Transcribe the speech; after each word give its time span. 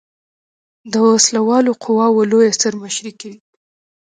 د 0.91 0.93
وسله 1.09 1.41
والو 1.49 1.71
قواؤ 1.83 2.19
لویه 2.31 2.53
سر 2.61 2.73
مشري 2.83 3.11
کوي. 3.19 3.37